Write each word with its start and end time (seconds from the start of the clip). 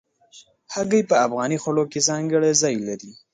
هګۍ 0.73 1.01
په 1.09 1.15
افغاني 1.25 1.57
خوړو 1.63 1.83
کې 1.91 2.05
ځانګړی 2.09 2.51
ځای 2.61 2.75
لري. 2.87 3.11